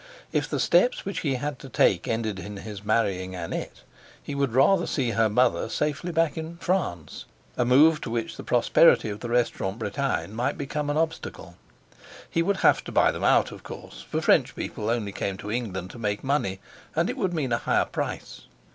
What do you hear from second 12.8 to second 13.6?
to buy them out,